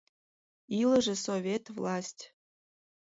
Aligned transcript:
ИЛЫЖЕ 0.79 1.13
СОВЕТ 1.25 1.65
ВЛАСТЬ! 1.75 2.21